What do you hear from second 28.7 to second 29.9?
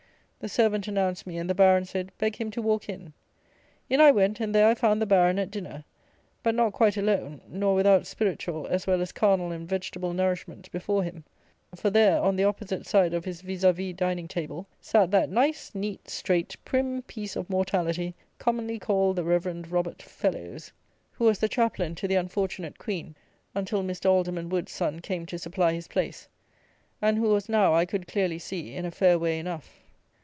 in a fair way enough.